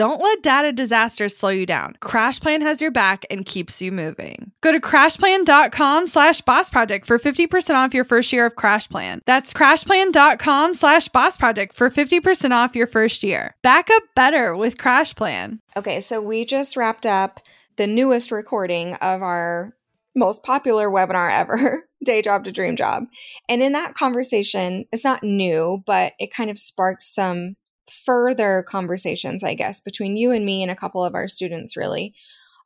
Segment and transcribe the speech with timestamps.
[0.00, 1.94] Don't let data disasters slow you down.
[2.00, 4.50] CrashPlan has your back and keeps you moving.
[4.62, 9.20] Go to crashplan.com slash boss project for 50% off your first year of CrashPlan.
[9.26, 13.54] That's crashplan.com slash boss project for 50% off your first year.
[13.62, 15.58] Back up better with CrashPlan.
[15.76, 17.42] Okay, so we just wrapped up
[17.76, 19.74] the newest recording of our
[20.16, 23.04] most popular webinar ever, Day Job to Dream Job.
[23.50, 27.56] And in that conversation, it's not new, but it kind of sparked some
[27.90, 32.14] further conversations, I guess, between you and me and a couple of our students, really,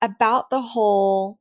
[0.02, 1.38] about the whole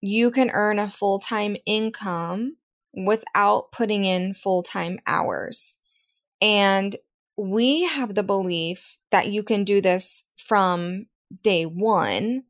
[0.00, 2.56] you can earn a full time income
[2.92, 5.78] without putting in full time hours.
[6.40, 6.94] And
[7.36, 11.06] we have the belief that you can do this from
[11.42, 12.44] day one,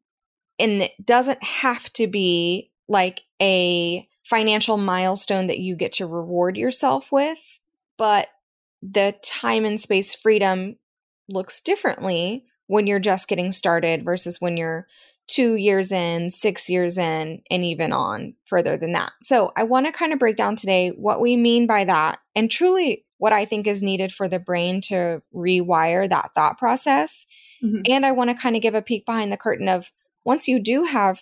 [0.58, 6.56] and it doesn't have to be like a financial milestone that you get to reward
[6.56, 7.60] yourself with,
[7.98, 8.28] but
[8.82, 10.76] the time and space freedom
[11.28, 14.86] looks differently when you're just getting started versus when you're
[15.28, 19.12] two years in, six years in, and even on further than that.
[19.22, 22.50] So, I want to kind of break down today what we mean by that and
[22.50, 27.24] truly what I think is needed for the brain to rewire that thought process.
[27.62, 27.82] Mm-hmm.
[27.88, 29.92] And I want to kind of give a peek behind the curtain of
[30.24, 31.20] once you do have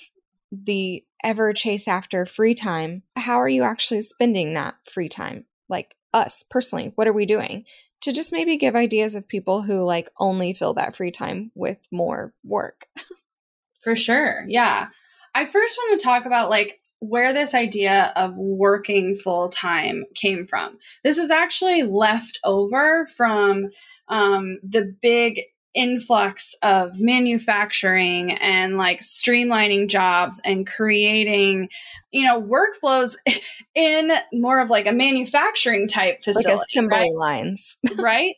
[0.51, 5.45] the ever chase after free time, how are you actually spending that free time?
[5.69, 7.65] Like, us personally what are we doing?
[8.03, 11.79] To just maybe give ideas of people who like only fill that free time with
[11.91, 12.87] more work.
[13.81, 14.89] For sure yeah.
[15.35, 20.45] I first want to talk about like where this idea of working full time came
[20.45, 20.79] from.
[21.03, 23.71] This is actually left over from
[24.09, 25.41] um, the big
[25.75, 31.69] influx of manufacturing and like streamlining jobs and creating
[32.11, 33.17] you know workflows
[33.75, 37.15] in more of like a manufacturing type facility like assembly right?
[37.15, 37.77] lines.
[37.97, 38.35] Right?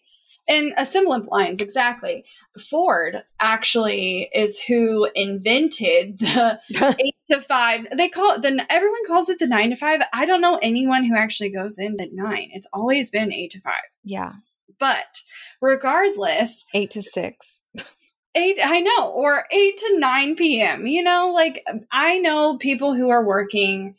[0.48, 2.24] And assembly lines exactly.
[2.58, 6.58] Ford actually is who invented the
[6.98, 7.86] eight to five.
[7.96, 10.00] They call it the everyone calls it the nine to five.
[10.12, 12.50] I don't know anyone who actually goes in at nine.
[12.52, 13.82] It's always been eight to five.
[14.04, 14.32] Yeah
[14.78, 15.22] but
[15.60, 17.60] regardless, eight to six.
[18.34, 20.86] Eight, I know, or eight to 9 p.m.
[20.86, 23.94] You know, like I know people who are working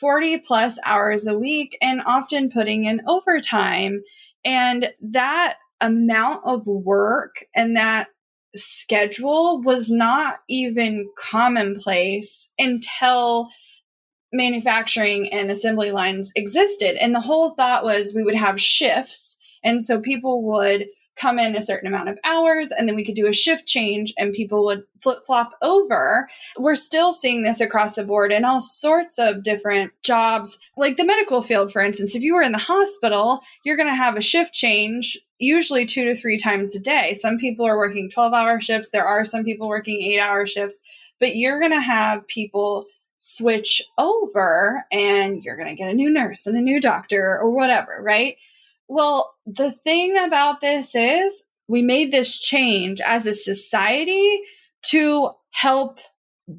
[0.00, 4.02] 40 plus hours a week and often putting in overtime.
[4.44, 8.08] And that amount of work and that
[8.54, 13.50] schedule was not even commonplace until
[14.32, 16.96] manufacturing and assembly lines existed.
[17.00, 21.56] And the whole thought was we would have shifts and so people would come in
[21.56, 24.64] a certain amount of hours and then we could do a shift change and people
[24.64, 26.28] would flip flop over.
[26.58, 31.04] We're still seeing this across the board in all sorts of different jobs, like the
[31.04, 32.14] medical field, for instance.
[32.14, 36.04] If you were in the hospital, you're going to have a shift change usually two
[36.04, 37.14] to three times a day.
[37.14, 40.80] Some people are working 12 hour shifts, there are some people working eight hour shifts,
[41.18, 42.86] but you're going to have people
[43.18, 47.54] switch over and you're going to get a new nurse and a new doctor or
[47.54, 48.36] whatever, right?
[48.88, 54.40] Well, the thing about this is we made this change as a society
[54.90, 55.98] to help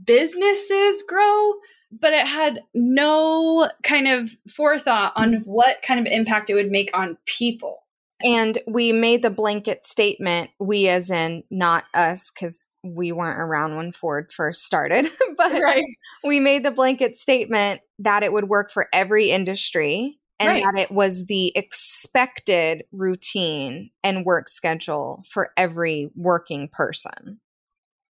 [0.03, 1.53] businesses grow,
[1.91, 6.89] but it had no kind of forethought on what kind of impact it would make
[6.93, 7.83] on people.
[8.23, 13.75] And we made the blanket statement, we as in not us, because we weren't around
[13.75, 15.83] when Ford first started, but Right.
[16.23, 20.63] we made the blanket statement that it would work for every industry and Right.
[20.63, 27.39] that it was the expected routine and work schedule for every working person.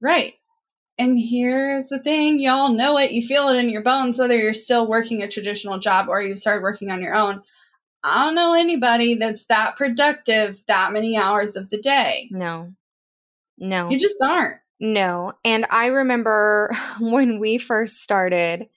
[0.00, 0.34] Right.
[0.98, 4.54] And here's the thing y'all know it, you feel it in your bones, whether you're
[4.54, 7.42] still working a traditional job or you've started working on your own.
[8.02, 12.28] I don't know anybody that's that productive that many hours of the day.
[12.30, 12.72] No.
[13.58, 13.90] No.
[13.90, 14.56] You just aren't.
[14.80, 15.32] No.
[15.44, 16.70] And I remember
[17.00, 18.68] when we first started,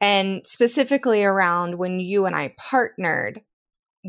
[0.00, 3.40] and specifically around when you and I partnered,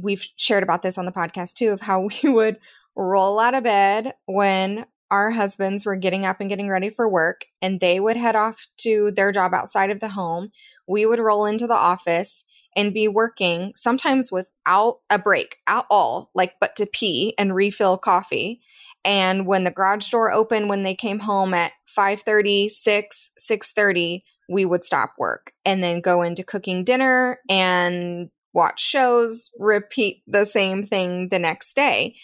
[0.02, 2.58] we've shared about this on the podcast too of how we would
[2.96, 7.46] roll out of bed when our husbands were getting up and getting ready for work,
[7.62, 10.50] and they would head off to their job outside of the home.
[10.88, 12.44] We would roll into the office
[12.76, 17.98] and be working sometimes without a break at all, like but to pee and refill
[17.98, 18.62] coffee
[19.08, 24.66] and when the garage door opened when they came home at 5.30 6 6.30 we
[24.66, 30.84] would stop work and then go into cooking dinner and watch shows repeat the same
[30.84, 32.16] thing the next day.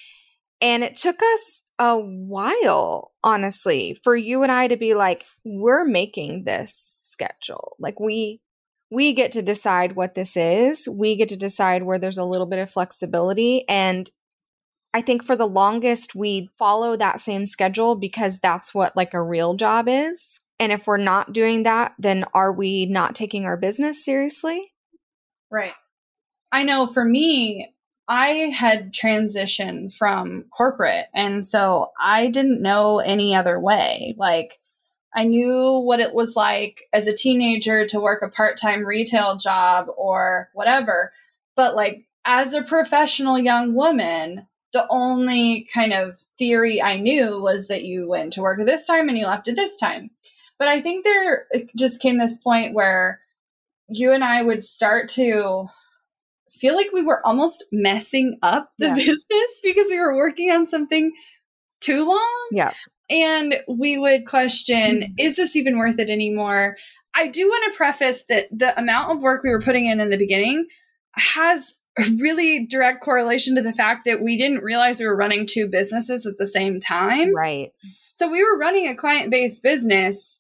[0.62, 5.86] And it took us a while honestly for you and i to be like we're
[5.86, 6.74] making this
[7.14, 7.76] schedule.
[7.80, 8.42] Like we
[8.92, 10.88] we get to decide what this is.
[10.88, 13.68] We get to decide where there's a little bit of flexibility.
[13.68, 14.08] And
[14.94, 19.22] I think for the longest we follow that same schedule because that's what like a
[19.22, 20.40] real job is.
[20.60, 24.72] And if we're not doing that, then are we not taking our business seriously?
[25.52, 25.74] Right.
[26.52, 27.74] I know for me,
[28.08, 31.08] I had transitioned from corporate.
[31.14, 34.16] And so I didn't know any other way.
[34.18, 34.60] Like,
[35.16, 39.38] I knew what it was like as a teenager to work a part time retail
[39.38, 41.14] job or whatever.
[41.56, 47.68] But, like, as a professional young woman, the only kind of theory I knew was
[47.68, 50.10] that you went to work at this time and you left at this time.
[50.64, 51.46] But I think there
[51.76, 53.20] just came this point where
[53.90, 55.68] you and I would start to
[56.52, 58.94] feel like we were almost messing up the Yeah.
[58.96, 61.12] business because we were working on something
[61.82, 62.48] too long.
[62.54, 62.72] Yeah.
[63.10, 65.14] And we would question, Mhm.
[65.20, 66.78] is this even worth it anymore?
[67.14, 70.12] I do want to preface that the amount of work we were putting in in
[70.12, 70.66] the beginning
[71.16, 75.46] has a really direct correlation to the fact that we didn't realize we were running
[75.46, 77.36] two businesses at the same time.
[77.36, 77.74] Right.
[78.14, 80.40] So we were running a client based business,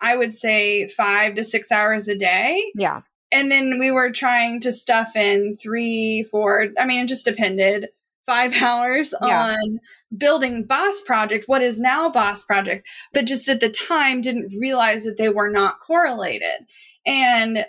[0.00, 2.72] I would say five to six hours a day.
[2.74, 3.02] Yeah.
[3.32, 7.88] And then we were trying to stuff in three, four, I mean, it just depended,
[8.26, 9.52] five hours Yeah.
[9.54, 9.78] on
[10.16, 15.04] building Boss Project, what is now Boss Project, but just at the time didn't realize
[15.04, 16.66] that they were not correlated.
[17.06, 17.64] And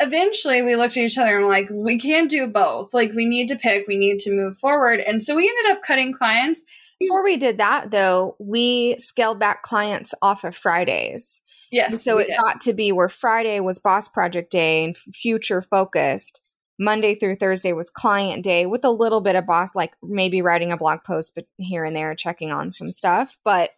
[0.00, 2.94] eventually we looked at each other and were like, we can't do both.
[2.94, 5.00] Like, we need to pick, we need to move forward.
[5.00, 6.62] And so we ended up cutting clients.
[7.00, 11.42] Before we did that though, we scaled back clients off of Fridays.
[11.72, 12.02] Yes.
[12.02, 12.36] so it did.
[12.36, 16.42] got to be where Friday was boss project day and future focused.
[16.78, 20.72] Monday through Thursday was client day with a little bit of boss, like maybe writing
[20.72, 23.36] a blog post, but here and there checking on some stuff.
[23.44, 23.70] But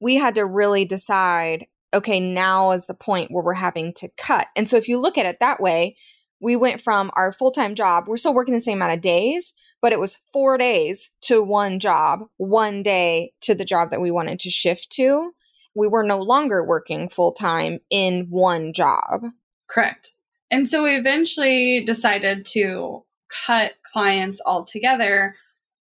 [0.00, 4.48] we had to really decide okay, now is the point where we're having to cut.
[4.56, 5.96] And so if you look at it that way,
[6.40, 9.52] we went from our full time job, we're still working the same amount of days,
[9.84, 14.10] but it was four days to one job, one day to the job that we
[14.10, 15.34] wanted to shift to.
[15.74, 19.24] We were no longer working full time in one job.
[19.68, 20.14] Correct.
[20.50, 23.04] And so we eventually decided to
[23.46, 25.36] cut clients altogether.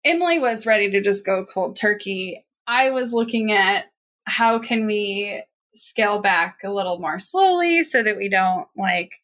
[0.05, 2.45] Emylee was ready to just go cold turkey.
[2.67, 3.85] I was looking at
[4.25, 5.41] how can we
[5.73, 9.21] scale back a little more slowly so that we don't like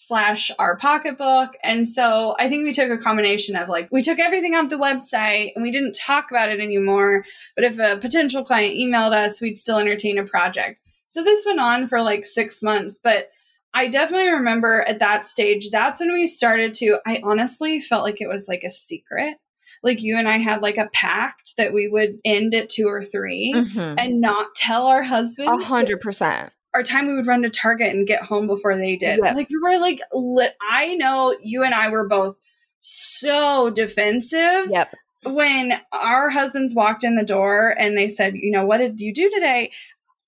[0.00, 1.50] slash our pocketbook.
[1.62, 4.76] And so I think we took a combination of like, we took everything off the
[4.76, 7.24] website and we didn't talk about it anymore.
[7.54, 10.80] But if a potential client emailed us, we'd still entertain a project.
[11.08, 12.98] So this went on for like six months.
[13.02, 13.28] But
[13.74, 18.20] I definitely remember at that stage, that's when we started to, I honestly felt like
[18.22, 19.34] it was like a secret.
[19.82, 23.02] Like you and I had like a pact that we would end at two or
[23.02, 23.94] 3 Mhm.
[23.98, 25.48] and not tell our husband.
[25.50, 26.52] A hundred percent.
[26.74, 29.18] Our time we would run to Target and get home before they did.
[29.20, 30.54] Like we were like lit.
[30.62, 32.38] I know you and I were both
[32.80, 34.94] so defensive Yep.
[35.24, 39.12] when our husbands walked in the door and they said, "You know, what did you
[39.12, 39.72] do today?"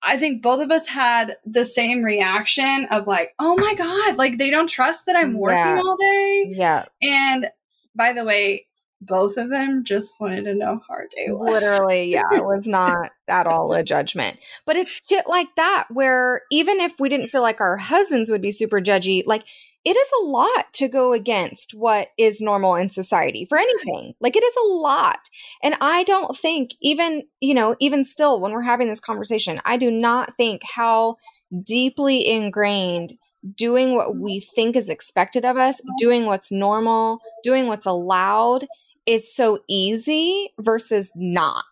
[0.05, 4.37] I think both of us had the same reaction of like, "Oh my god, like
[4.37, 5.81] they don't trust that I'm working Yeah.
[5.83, 6.85] all day." Yeah.
[7.01, 7.49] And
[7.95, 8.67] by the way,
[9.05, 11.49] both of them just wanted to know how our day was.
[11.49, 14.37] Literally, yeah, it was not at all a judgment.
[14.65, 18.41] But it's shit like that where even if we didn't feel like our husbands would
[18.41, 19.45] be super judgy, like
[19.85, 24.13] it is a lot to go against what is normal in society for anything.
[24.21, 25.19] Like it is a lot.
[25.61, 29.75] And I don't think even, you know, even still when we're having this conversation, I
[29.77, 31.17] do not think how
[31.65, 33.13] deeply ingrained
[33.55, 38.65] doing what we think is expected of us, doing what's normal, doing what's allowed
[39.05, 41.65] is so easy versus not.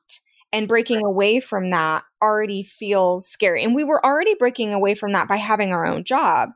[0.54, 3.64] And breaking away from that already feels scary.
[3.64, 6.50] And we were already breaking away from that by having our own job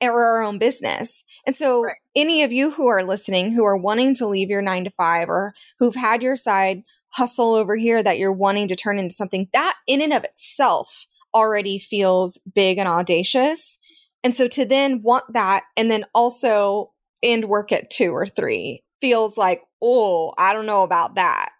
[0.00, 1.24] or our own business.
[1.46, 1.96] And so, right.
[2.14, 5.28] any of you who are listening who are wanting to leave your nine to five
[5.28, 9.48] or who've had your side hustle over here that you're wanting to turn into something,
[9.52, 13.78] that in and of itself already feels big and audacious.
[14.22, 18.82] And so, to then want that and then also end work at two or three
[19.00, 21.50] feels like, oh, I don't know about that.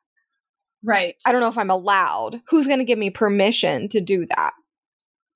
[0.83, 1.17] Right.
[1.27, 2.41] I don't know if I'm allowed.
[2.49, 4.53] Who's going to give me permission to do that?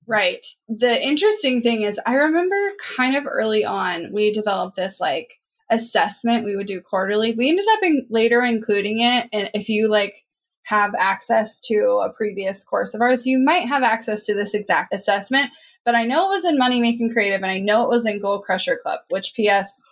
[0.06, 0.44] Right.
[0.68, 6.44] The interesting thing is, I remember kind of early on, we developed this like assessment
[6.44, 7.34] we would do quarterly.
[7.34, 9.28] We ended up in, later including it.
[9.32, 10.24] And if you like
[10.64, 14.94] have access to a previous course of ours, you might have access to this exact
[14.94, 15.50] assessment.
[15.84, 18.20] But I know it was in Money Making Creative and I know it was in
[18.20, 19.84] Goal Crusher Club, which PS,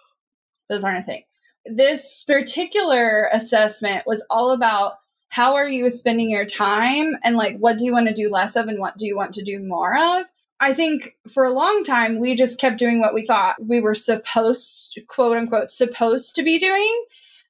[0.69, 1.25] those aren't a thing.
[1.64, 4.95] This particular assessment was all about
[5.28, 8.54] how are you spending your time and like what do you want to do less
[8.54, 10.26] of and what do you want to do more of?
[10.61, 13.95] I think for a long time we just kept doing what we thought we were
[13.95, 17.04] supposed to, quote unquote supposed to be doing.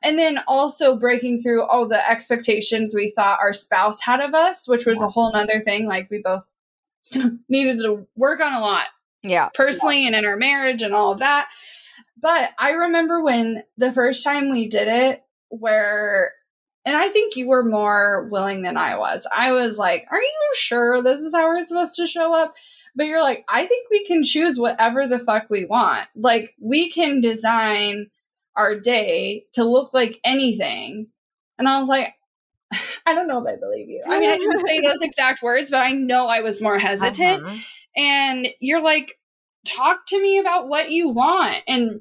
[0.04, 4.68] And then also breaking through all the expectations we thought our spouse had of us
[4.68, 6.48] which was a whole nother thing like we both
[7.48, 8.86] needed to work on a lot
[9.22, 9.48] yeah.
[9.54, 10.08] personally yeah.
[10.08, 11.48] and in our marriage and all of that
[12.22, 16.32] but i remember when the first time we did it where
[16.84, 19.26] and I think you were more willing than I was.
[19.32, 22.54] I was like, Are you sure this is how we're supposed to show up?
[22.96, 26.08] But you're like, I think we can choose whatever the fuck we want.
[26.16, 28.10] Like, we can design
[28.56, 31.06] our day to look like anything.
[31.58, 32.14] And I was like,
[33.06, 34.02] I don't know if I believe you.
[34.06, 37.44] I mean, I didn't say those exact words, but I know I was more hesitant.
[37.44, 37.58] Uh-huh.
[37.96, 39.18] And you're like,
[39.64, 41.62] talk to me about what you want.
[41.68, 42.00] And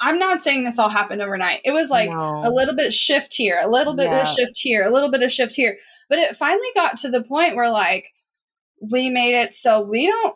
[0.00, 1.60] I'm not saying this all happened overnight.
[1.64, 2.42] It was like no.
[2.44, 4.22] a little bit shift here, a little bit yeah.
[4.22, 5.76] of shift here, a little bit of shift here.
[6.08, 8.06] But it finally got to the point where like
[8.80, 10.34] we made it so we don't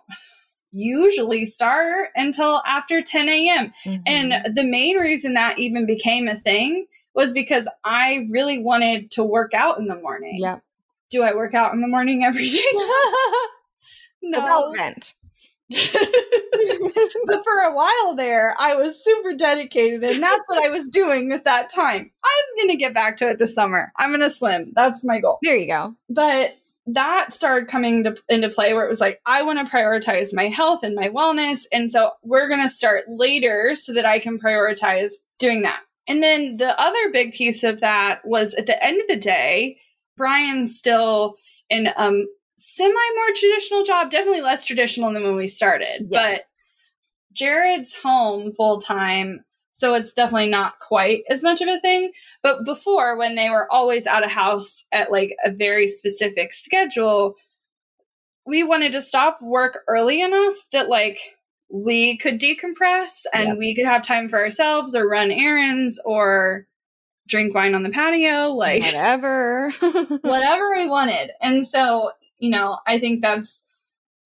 [0.71, 3.73] usually start until after 10 a.m.
[3.85, 4.03] Mm-hmm.
[4.07, 9.25] And the main reason that even became a thing was because I really wanted to
[9.25, 10.37] work out in the morning.
[10.39, 10.59] Yeah.
[11.11, 12.65] Do I work out in the morning every day?
[14.23, 14.41] no.
[14.41, 15.15] Development.
[15.71, 21.33] but for a while there, I was super dedicated, and that's what I was doing
[21.33, 22.11] at that time.
[22.25, 23.93] I'm going to get back to it this summer.
[23.97, 24.73] I'm going to swim.
[24.75, 25.39] That's my goal.
[25.43, 25.95] There you go.
[26.09, 26.55] But
[26.87, 30.49] that started coming to, into play where it was like, I want to prioritize my
[30.49, 31.63] health and my wellness.
[31.73, 35.81] And so we're going to start later so that I can prioritize doing that.
[36.07, 39.79] And then the other big piece of that was at the end of the day,
[40.17, 41.37] Brian's still
[41.71, 46.09] in um, semi more traditional job, definitely less traditional than when we started.
[46.11, 46.45] But
[47.33, 52.13] Jared's home full time, so it's definitely not quite as much of a thing.
[52.43, 57.35] But before, when they were always out of house at like a very specific schedule,
[58.47, 61.19] we wanted to stop work early enough that like
[61.71, 63.59] we could decompress and yep.
[63.59, 66.67] we could have time for ourselves or run errands or
[67.27, 69.71] drink wine on the patio like whatever
[70.21, 73.65] whatever we wanted and so you know, I think that's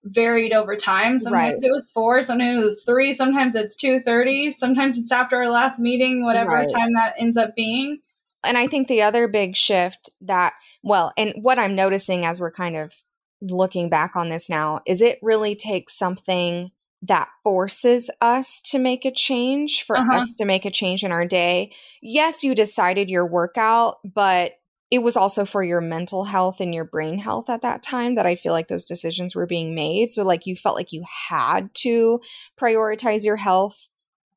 [0.05, 1.19] varied over time.
[1.19, 1.69] Sometimes right.
[1.69, 5.49] it was four, sometimes it was three, sometimes it's two thirty, sometimes it's after our
[5.49, 6.69] last meeting, whatever right.
[6.69, 7.99] time that ends up being.
[8.43, 12.51] And I think the other big shift that, well, and what I'm noticing as we're
[12.51, 12.93] kind of
[13.41, 19.05] looking back on this now is it really takes something that forces us to make
[19.05, 20.21] a change for uh-huh.
[20.21, 21.73] us to make a change in our day.
[22.01, 24.53] Yes, you decided your workout, but
[24.91, 28.25] it was also for your mental health and your brain health at that time that
[28.25, 30.09] I feel like those decisions were being made.
[30.09, 32.21] So, like, you felt like you had to
[32.59, 33.89] prioritize your health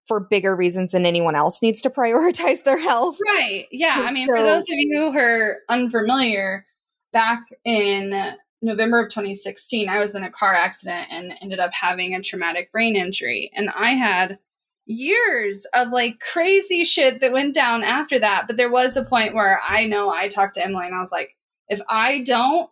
[0.07, 3.17] for bigger reasons than anyone else needs to prioritize their health.
[3.27, 3.67] Right.
[3.71, 3.97] Yeah.
[3.97, 6.67] I mean, so, for those of you who are unfamiliar,
[7.13, 12.15] back in November of 2016, I was in a car accident and ended up having
[12.15, 13.51] a traumatic brain injury.
[13.55, 14.39] And I had
[14.87, 18.47] years of like crazy shit that went down after that.
[18.47, 21.13] But there was a point where I know I talked to Emylee and I was
[21.13, 21.37] like,
[21.69, 22.71] if I don't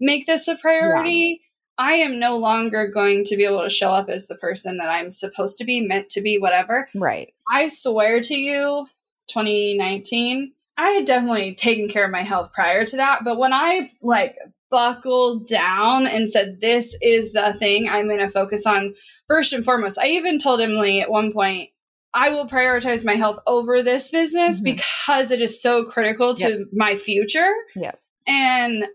[0.00, 1.48] make this a priority, yeah.
[1.78, 4.90] I am no longer going to be able to show up as the person that
[4.90, 6.88] I'm supposed to be, meant to be, whatever.
[6.94, 7.32] Right.
[7.50, 8.86] I swear to you,
[9.28, 13.24] 2019, I had definitely taken care of my health prior to that.
[13.24, 14.36] But when I like
[14.72, 18.94] buckled down and said, This is the thing I'm going to focus on
[19.28, 19.98] first and foremost.
[19.98, 21.68] I even told Emylee at one point,
[22.14, 24.76] I will prioritize my health over this business mm-hmm.
[24.76, 26.58] because it is so critical to yep.
[26.72, 27.52] my future.
[27.76, 28.00] Yep.
[28.26, 28.86] And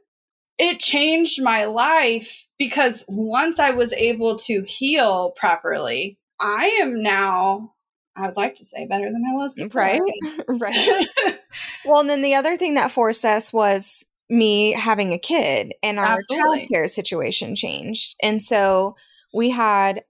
[0.58, 7.74] it changed my life because once I was able to heal properly, I am now
[8.18, 9.54] I would like to say better than I was.
[9.54, 9.80] Before.
[9.80, 10.02] Right.
[10.48, 11.06] right.
[11.86, 16.00] well, and then the other thing that forced us was me having a kid and
[16.00, 18.16] our childcare situation changed.
[18.22, 18.96] And so
[19.34, 20.04] we had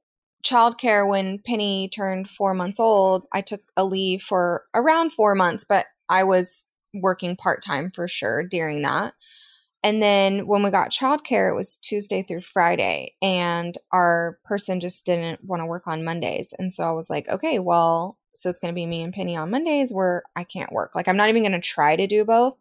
[0.45, 3.25] childcare when Penny turned four months old.
[3.33, 8.07] I took a leave for around four months, but I was working part time for
[8.07, 9.13] sure during that.
[9.83, 15.05] And then when we got childcare, it was Tuesday through Friday, and our person just
[15.05, 16.53] didn't want to work on Mondays.
[16.57, 19.35] And so I was like, okay, well, so it's going to be me and Penny
[19.35, 20.95] on Mondays where I can't work.
[20.95, 22.55] Like, I'm not even going to try to do both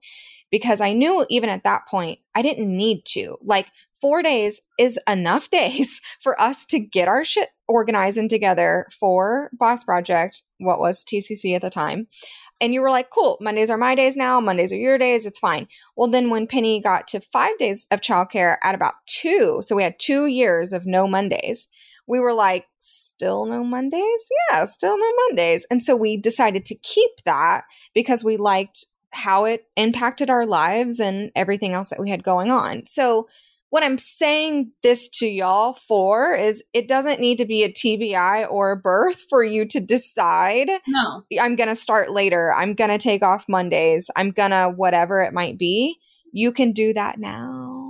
[0.51, 3.37] because I knew even at that point, I didn't need to.
[3.43, 3.69] Like,
[4.01, 9.51] four days is enough days for us to get our shit organized and together for
[9.53, 12.07] Boss Project, what was TCC at the time.
[12.61, 15.39] And you were like, cool, Mondays are my days now, Mondays are your days, it's
[15.39, 15.69] fine.
[15.97, 19.83] Well, then when Penny got to five days of childcare at about two, so we
[19.83, 21.69] had two years of no Mondays,
[22.07, 24.31] we were like, still no Mondays?
[24.51, 25.67] Yeah, still no Mondays.
[25.71, 31.01] And so we decided to keep that because we liked how it impacted our lives
[31.01, 32.87] and everything else that we had going on.
[32.87, 33.29] So
[33.71, 38.49] what I'm saying this to y'all for is it doesn't need to be a TBI
[38.51, 40.71] or a birth for you to decide.
[40.87, 41.25] No.
[41.41, 42.53] I'm going to start later.
[42.55, 44.09] I'm going to take off Mondays.
[44.15, 45.99] I'm going to whatever it might be.
[46.33, 47.85] You can do that now.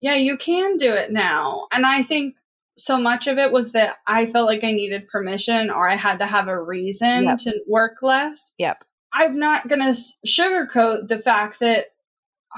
[0.00, 1.66] Yeah, you can do it now.
[1.72, 2.36] And I think
[2.76, 6.18] so much of it was that I felt like I needed permission or I had
[6.18, 7.38] to have a reason yep.
[7.38, 8.52] to work less.
[8.58, 8.84] Yep.
[9.16, 11.86] I'm not going to sugarcoat the fact that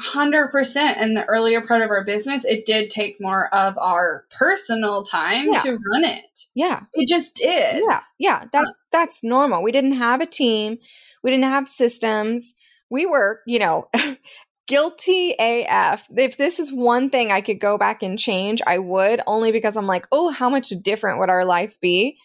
[0.05, 5.05] 100% in the earlier part of our business it did take more of our personal
[5.05, 5.61] time yeah.
[5.61, 6.47] to run it.
[6.55, 6.83] Yeah.
[6.95, 7.83] It just did.
[7.89, 8.01] Yeah.
[8.19, 8.41] Yeah.
[8.43, 9.63] Uh, that's that's normal.
[9.63, 10.79] We didn't have a team.
[11.23, 12.55] We didn't have systems.
[12.91, 13.89] We were you know
[14.69, 19.19] guilty af if this is one thing i could go back and change i would
[19.27, 22.19] only because i'm like oh how much different would our life be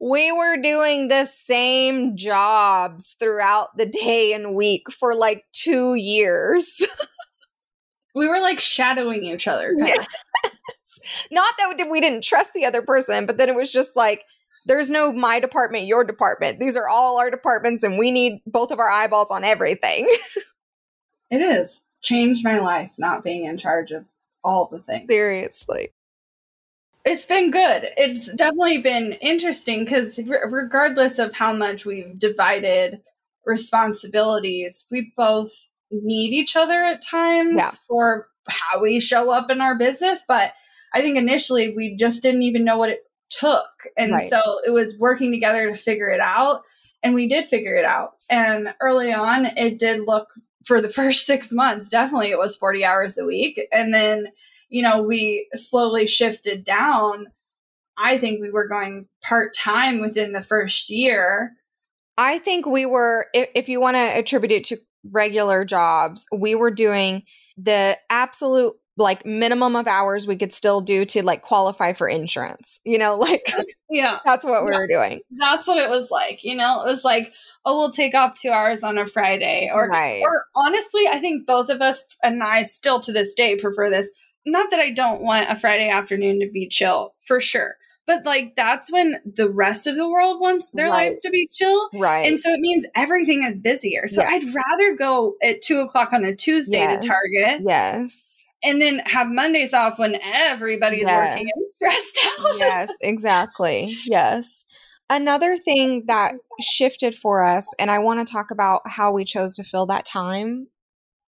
[0.00, 6.80] we were doing the same jobs throughout the day and week for like two years
[8.14, 9.72] we were like shadowing each other.
[9.76, 10.06] Yes.
[11.30, 14.24] Not that we didn't trust the other person, but then it was just like,
[14.66, 16.60] there's no my department, your department.
[16.60, 20.08] These are all our departments, and we need both of our eyeballs on everything.
[21.30, 24.04] it is changed my life not being in charge of
[24.44, 25.06] all the things.
[25.10, 25.90] Seriously.
[27.04, 27.88] It's been good.
[27.96, 33.00] It's definitely been interesting because, regardless of how much we've divided
[33.46, 35.50] responsibilities, we both
[35.90, 37.70] need each other at times yeah.
[37.88, 40.24] for how we show up in our business.
[40.28, 40.52] But
[40.94, 43.68] I think initially we just didn't even know what it took.
[43.96, 44.28] And right.
[44.28, 46.62] so it was working together to figure it out.
[47.02, 48.12] And we did figure it out.
[48.28, 50.28] And early on, it did look
[50.64, 53.60] for the first six months, definitely it was 40 hours a week.
[53.72, 54.28] And then,
[54.70, 57.26] you know, we slowly shifted down.
[57.98, 61.52] I think we were going part time within the first year.
[62.16, 64.78] I think we were, if, if you want to attribute it to
[65.10, 67.24] regular jobs, we were doing
[67.58, 72.78] the absolute like minimum of hours we could still do to like qualify for insurance.
[72.84, 74.78] You know, like uh, yeah, that's what we yeah.
[74.78, 75.20] were doing.
[75.30, 76.44] That's what it was like.
[76.44, 77.32] You know, it was like,
[77.64, 80.20] oh, we'll take off two hours on a Friday, or right.
[80.22, 84.10] or honestly, I think both of us and I still to this day prefer this.
[84.46, 87.76] Not that I don't want a Friday afternoon to be chill for sure,
[88.06, 91.06] but like that's when the rest of the world wants their right.
[91.06, 91.90] lives to be chill.
[91.94, 92.26] Right.
[92.26, 94.08] And so it means everything is busier.
[94.08, 94.22] So.
[94.22, 97.02] I'd rather go at two o'clock on a Tuesday yes.
[97.02, 97.62] to Target.
[97.66, 98.44] Yes.
[98.62, 101.30] And then have Mondays off when everybody's yes.
[101.30, 102.58] working and stressed out.
[102.58, 103.96] yes, exactly.
[104.04, 104.64] Yes.
[105.08, 109.54] Another thing that shifted for us, and I want to talk about how we chose
[109.54, 110.68] to fill that time.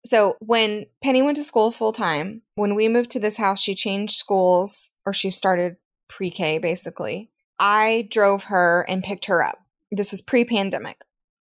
[0.04, 3.74] So, when Penny went to school full time, when we moved to this house, she
[3.74, 5.76] changed schools or she started
[6.08, 7.30] pre K, basically.
[7.58, 9.58] I drove her and picked her up.
[9.90, 11.02] This was pre pandemic.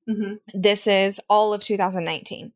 [0.09, 0.35] Mm-hmm.
[0.53, 2.51] This is all of 2019.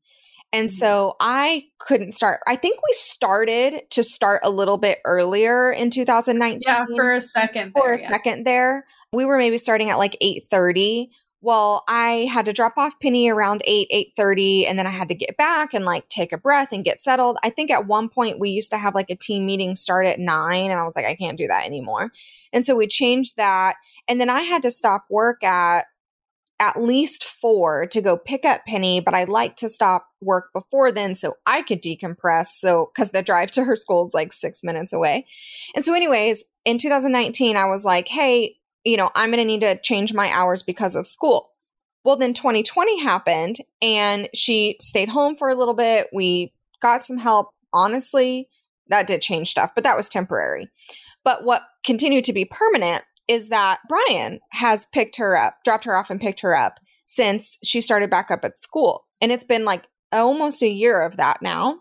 [0.51, 0.73] And mm-hmm.
[0.73, 2.41] so I couldn't start.
[2.47, 6.61] I think we started to start a little bit earlier in 2019.
[6.65, 7.73] Yeah, for a second.
[7.75, 8.11] There, for a yeah.
[8.11, 8.85] second there.
[9.11, 11.09] We were maybe starting at like 8:30
[11.43, 15.15] well i had to drop off penny around 8 8.30 and then i had to
[15.15, 18.39] get back and like take a breath and get settled i think at one point
[18.39, 21.05] we used to have like a team meeting start at 9 and i was like
[21.05, 22.11] i can't do that anymore
[22.51, 23.75] and so we changed that
[24.07, 25.85] and then i had to stop work at
[26.59, 30.93] at least four to go pick up Penny, but I like to stop work before
[30.93, 32.47] then so I could decompress.
[32.55, 35.25] So, because the drive to her school is like six minutes away.
[35.75, 39.61] And so, anyways, in 2019, I was like, hey, you know, I'm going to need
[39.61, 41.49] to change my hours because of school.
[42.03, 46.07] Well, then 2020 happened and she stayed home for a little bit.
[46.11, 47.49] We got some help.
[47.71, 48.49] Honestly,
[48.89, 50.69] that did change stuff, but that was temporary.
[51.23, 55.95] But what continued to be permanent is that Brian has picked her up, dropped her
[55.95, 59.05] off and picked her up since she started back up at school.
[59.21, 61.79] And it's been like almost a year of that now.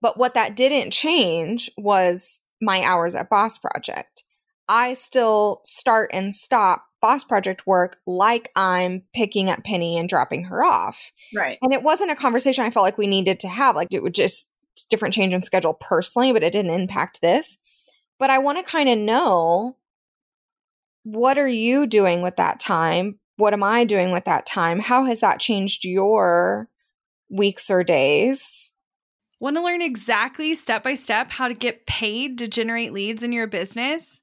[0.00, 4.23] But what that didn't change was my hours at Boss Project.
[4.68, 10.44] I still start and stop Boss Project work like I'm picking up Penny and dropping
[10.44, 11.12] her off.
[11.34, 11.58] Right.
[11.60, 13.76] And it wasn't a conversation I felt like we needed to have.
[13.76, 14.50] Like it would just
[14.88, 17.58] different change in schedule personally, but it didn't impact this.
[18.18, 19.76] But I want to kind of know
[21.02, 23.18] what are you doing with that time?
[23.36, 24.78] What am I doing with that time?
[24.78, 26.68] How has that changed your
[27.28, 28.72] weeks or days?
[29.40, 33.32] Want to learn exactly step by step how to get paid to generate leads in
[33.32, 34.22] your business?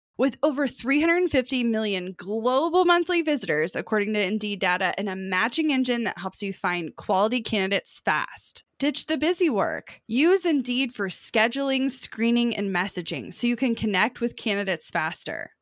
[0.21, 6.03] With over 350 million global monthly visitors, according to Indeed data, and a matching engine
[6.03, 8.63] that helps you find quality candidates fast.
[8.77, 9.99] Ditch the busy work.
[10.05, 15.53] Use Indeed for scheduling, screening, and messaging so you can connect with candidates faster.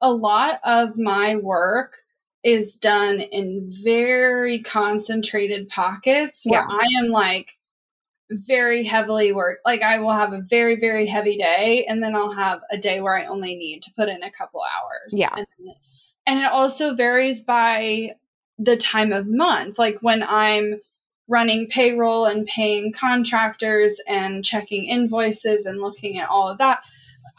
[0.00, 1.96] a lot of my work
[2.44, 6.66] is done in very concentrated pockets where Yeah.
[6.70, 7.58] I am like
[8.30, 9.58] very heavily work.
[9.64, 13.00] Like I will have a very, very heavy day and then I'll have a day
[13.00, 15.12] where I only need to put in a couple hours.
[15.12, 15.34] Yeah.
[15.34, 15.46] And,
[16.26, 18.12] and it also varies by
[18.58, 19.78] the time of month.
[19.78, 20.80] Like when I'm
[21.26, 26.80] running payroll and paying contractors and checking invoices and looking at all of that,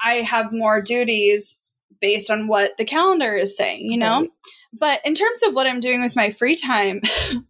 [0.04, 1.59] I have more duties
[2.02, 4.21] based on what the calendar is saying, you know?
[4.21, 4.30] Right.
[4.73, 7.02] But in terms of what I'm doing with my free time,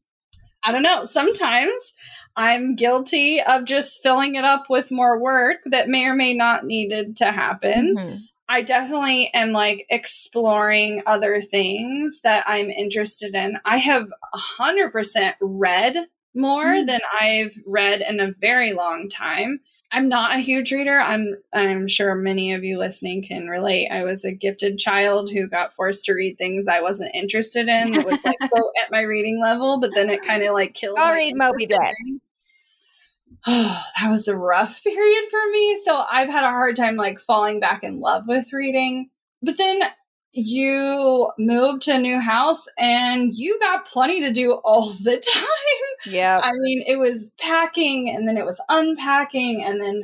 [0.63, 1.06] I don't know.
[1.06, 1.93] Sometimes
[2.36, 6.65] I'm guilty of just filling it up with more work that may or may not
[6.65, 7.95] needed to happen.
[7.95, 8.17] Mm-hmm.
[8.47, 13.60] I definitely am like exploring other things that I'm interested in.
[13.63, 15.97] I have 100% read
[16.34, 16.86] more mm-hmm.
[16.88, 19.60] than I've read in a very long time.
[19.91, 20.99] I'm not a huge reader.
[20.99, 23.89] I'm I'm sure many of you listening can relate.
[23.89, 27.95] I was a gifted child who got forced to read things I wasn't interested in.
[27.95, 30.97] It was like so at my reading level, but then it kind of like killed.
[30.97, 31.04] Me.
[31.04, 31.80] I'll read Moby Dick.
[33.47, 35.80] Oh, that was a rough period for me.
[35.84, 39.10] So I've had a hard time like falling back in love with reading.
[39.41, 39.82] But then
[40.39, 46.13] you moved to a new house and you got plenty to do all the time.
[46.13, 46.39] Yeah.
[46.43, 50.04] I mean, it was packing and then it was unpacking and then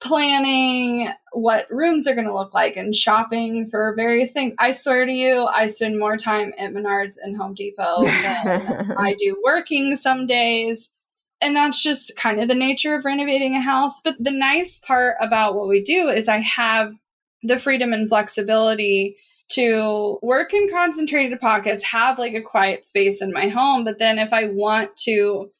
[0.00, 4.52] planning what rooms are going to look like and shopping for various things.
[4.58, 9.14] I swear to you, I spend more time at Menards and Home Depot than I
[9.18, 10.90] do working some days.
[11.40, 14.00] And that's just kind of the nature of renovating a house.
[14.00, 16.94] But the nice part about what we do is I have
[17.42, 19.16] the freedom and flexibility
[19.54, 23.84] to work in concentrated pockets, have like a quiet space in my home.
[23.84, 25.50] But then if I want to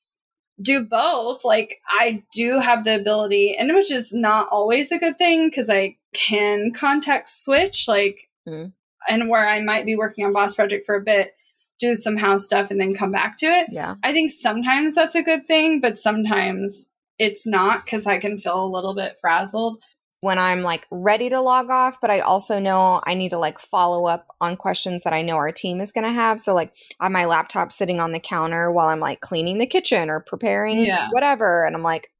[0.60, 5.18] do both, like I do have the ability, and which is not always a good
[5.18, 8.72] thing because I can context switch, like, mm.
[9.08, 11.34] and where I might be working on Boss Project for a bit,
[11.80, 13.68] do some house stuff, and then come back to it.
[13.70, 13.96] Yeah.
[14.02, 18.64] I think sometimes that's a good thing, but sometimes it's not because I can feel
[18.64, 19.82] a little bit frazzled
[20.22, 23.58] when I'm like ready to log off, but I also know I need to like
[23.58, 26.40] follow up on questions that I know our team is going to have.
[26.40, 29.66] So like I have my laptop sitting on the counter while I'm like cleaning the
[29.66, 31.08] kitchen or preparing yeah.
[31.10, 32.12] whatever and I'm like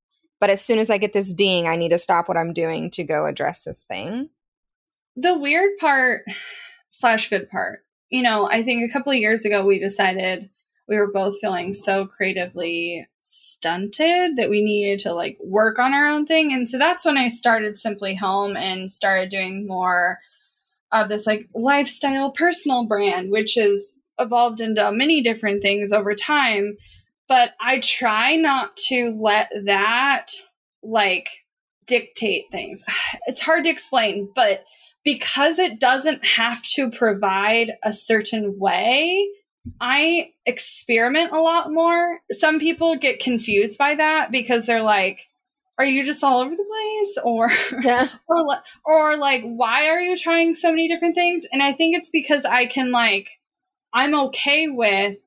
[0.42, 2.90] but as soon as I get this ding, I need to stop what I'm doing
[2.90, 4.28] to go address this thing.
[5.14, 6.22] The weird part
[6.90, 7.84] slash good part.
[8.10, 10.50] You know, I think a couple of years ago we decided
[10.88, 16.08] we were both feeling so creatively stunted that we needed to like work on our
[16.08, 16.52] own thing.
[16.52, 20.18] And so that's when I started Simply Home and started doing more
[20.92, 26.76] of this like lifestyle personal brand, which has evolved into many different things over time.
[27.28, 30.32] But I try not to let that
[30.82, 31.28] like
[31.86, 32.82] dictate things.
[33.26, 34.64] It's hard to explain, but
[35.04, 39.28] because it doesn't have to provide a certain way,
[39.80, 42.20] I experiment a lot more.
[42.30, 45.28] Some people get confused by that because they're like,
[45.78, 47.50] are you just all over the place or
[47.82, 48.08] yeah.
[48.28, 48.44] or
[48.84, 51.44] or like why are you trying so many different things?
[51.52, 53.28] And I think it's because I can like
[53.92, 55.18] I'm okay with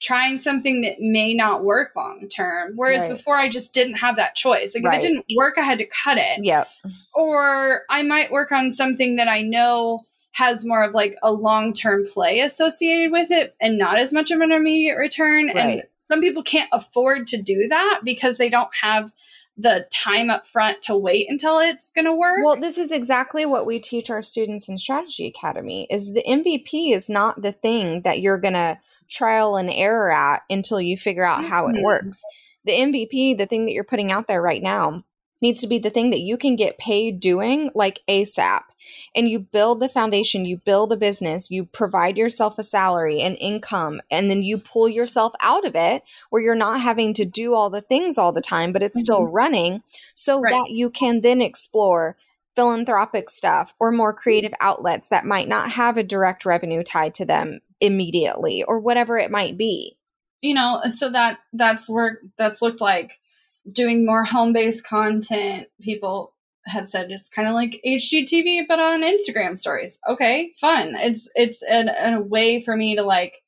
[0.00, 2.72] trying something that may not work long term.
[2.76, 3.10] Whereas right.
[3.10, 4.74] before I just didn't have that choice.
[4.74, 4.98] Like right.
[4.98, 6.44] if it didn't work, I had to cut it.
[6.44, 6.68] Yep.
[7.14, 10.04] Or I might work on something that I know
[10.38, 14.30] has more of like a long term play associated with it and not as much
[14.30, 15.46] of an immediate return.
[15.48, 15.56] Right.
[15.56, 19.10] And some people can't afford to do that because they don't have
[19.56, 22.38] the time up front to wait until it's going to work.
[22.44, 26.94] Well, this is exactly what we teach our students in Strategy Academy is the MVP
[26.94, 28.78] is not the thing that you're going to
[29.10, 31.82] trial and error at until you figure out how it mm-hmm.
[31.82, 32.22] works.
[32.64, 35.02] The MVP, the thing that you're putting out there right now,
[35.42, 38.62] needs to be the thing that you can get paid doing like ASAP
[39.14, 43.36] and you build the foundation, you build a business, you provide yourself a salary and
[43.38, 47.54] income, and then you pull yourself out of it where you're not having to do
[47.54, 49.04] all the things all the time, but it's mm-hmm.
[49.04, 49.82] still running
[50.14, 50.52] so right.
[50.52, 52.16] that you can then explore
[52.58, 57.24] philanthropic stuff or more creative outlets that might not have a direct revenue tied to
[57.24, 59.96] them immediately or whatever it might be
[60.40, 63.20] you know and so that that's work that's looked like
[63.70, 66.32] doing more home-based content people
[66.68, 69.98] have said it's kind of like HGTV, but on Instagram stories.
[70.08, 70.94] Okay, fun.
[70.96, 73.42] It's it's an, a way for me to like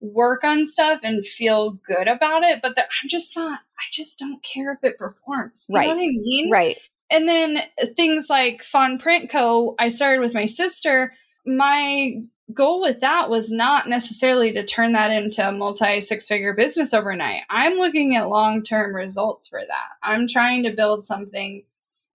[0.00, 2.60] work on stuff and feel good about it.
[2.62, 3.60] But I'm just not.
[3.78, 5.66] I just don't care if it performs.
[5.68, 5.88] You right.
[5.88, 6.50] know what I mean?
[6.50, 6.78] Right.
[7.10, 7.62] And then
[7.96, 9.74] things like Fawn Print Co.
[9.78, 11.12] I started with my sister.
[11.46, 12.14] My
[12.54, 16.94] goal with that was not necessarily to turn that into a multi six figure business
[16.94, 17.42] overnight.
[17.50, 19.88] I'm looking at long term results for that.
[20.02, 21.64] I'm trying to build something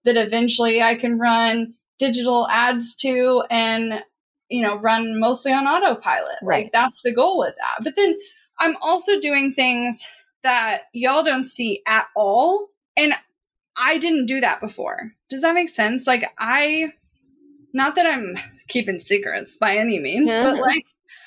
[0.06, 4.02] that eventually I can run digital ads to and
[4.48, 6.38] you know run mostly on autopilot.
[6.42, 6.64] Right.
[6.64, 7.84] Like that's the goal with that.
[7.84, 8.16] But then
[8.58, 10.06] I'm also doing things
[10.42, 13.12] that y'all don't see at all and
[13.76, 15.12] I didn't do that before.
[15.28, 16.06] Does that make sense?
[16.06, 16.92] Like I
[17.74, 18.36] not that I'm
[18.68, 20.44] keeping secrets by any means, yeah.
[20.44, 20.84] but like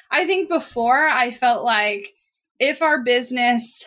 [0.09, 2.13] I think before I felt like
[2.59, 3.85] if our business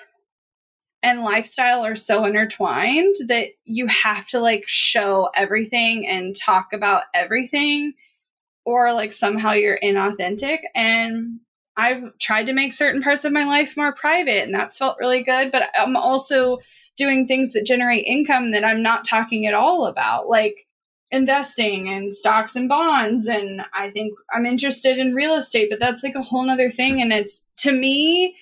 [1.03, 7.05] and lifestyle are so intertwined that you have to like show everything and talk about
[7.15, 7.95] everything
[8.65, 10.59] or like somehow you're inauthentic.
[10.75, 11.41] And
[11.77, 15.23] I've tried to make certain parts of my life more private and that's felt really
[15.23, 16.59] good but I'm also
[16.99, 20.67] doing things that generate income that I'm not talking at all about like
[21.11, 26.03] investing in stocks and bonds and I think I'm interested in real estate but that's
[26.03, 28.37] like a whole nother thing and it's to me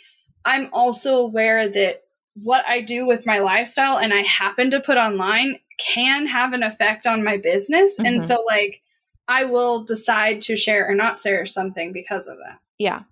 [0.44, 2.03] I'm also aware that
[2.42, 6.62] what I do with my lifestyle and I happen to put online can have an
[6.62, 7.94] effect on my business.
[7.94, 8.07] Mm-hmm.
[8.07, 8.83] And so, like,
[9.29, 12.59] I will decide to share or not share something because of that.
[12.79, 13.03] Yeah.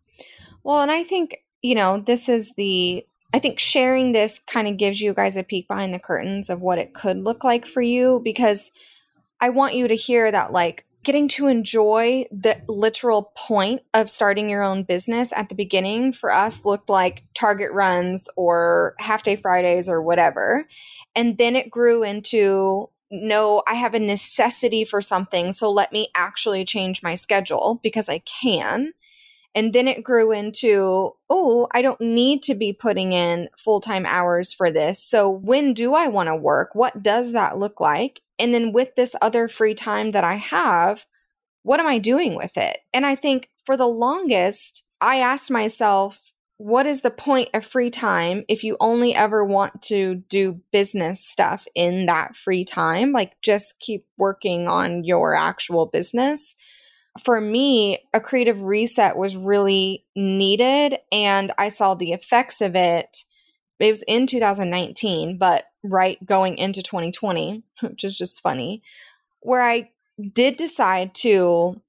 [0.64, 4.76] Well, and I think, you know, this is the, I think sharing this kind of
[4.76, 7.82] gives you guys a peek behind the curtains of what it could look like for
[7.82, 8.70] you because
[9.40, 14.48] I want you to hear that, like, getting to enjoy the literal point of starting
[14.48, 19.36] your own business at the beginning for us looked like target runs or half day
[19.36, 20.66] Fridays or whatever.
[21.14, 25.52] And then it grew into no, I have a necessity for something.
[25.52, 28.92] So let me actually change my schedule because I can.
[29.54, 34.04] And then it grew into, oh, I don't need to be putting in full time
[34.06, 35.02] hours for this.
[35.02, 36.74] So when do I want to work?
[36.74, 38.20] What does that look like?
[38.38, 41.06] And then with this other free time that I have,
[41.62, 42.78] what am I doing with it?
[42.94, 47.90] And I think for the longest, I asked myself, what is the point of free
[47.90, 53.12] time if you only ever want to do business stuff in that free time?
[53.12, 56.56] Like, just keep working on your actual business.
[57.22, 63.24] For me, a creative reset was really needed, and I saw the effects of it.
[63.78, 68.82] It was in 2019, but right going into 2020, which is just funny,
[69.40, 69.90] where I
[70.32, 71.80] did decide to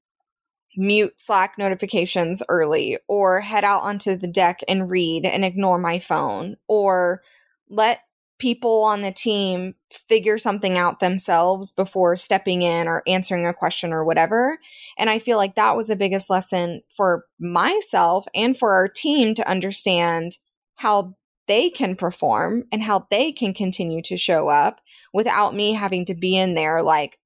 [0.78, 6.00] mute Slack notifications early or head out onto the deck and read and ignore my
[6.00, 7.22] phone or
[7.70, 8.02] let
[8.38, 13.92] people on the team figure something out themselves before stepping in or answering a question
[13.92, 14.58] or whatever.
[14.98, 19.36] And I feel like that was the biggest lesson for myself and for our team
[19.36, 20.38] to understand
[20.76, 21.16] how
[21.50, 24.80] they can perform and how they can continue to show up
[25.12, 27.20] without me having to be in there like,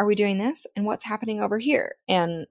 [0.00, 0.66] are we doing this?
[0.74, 1.94] And what's happening over here?
[2.08, 2.48] And